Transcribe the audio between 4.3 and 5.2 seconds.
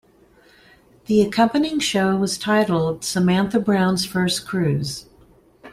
Cruise".